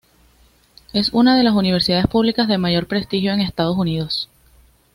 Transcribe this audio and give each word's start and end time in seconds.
Es 0.93 1.13
una 1.13 1.37
de 1.37 1.43
las 1.43 1.53
universidades 1.53 2.07
públicas 2.07 2.47
de 2.47 2.57
mayor 2.57 2.87
prestigio 2.87 3.33
en 3.33 3.39
Estados 3.39 3.77
Unidos. 3.77 4.29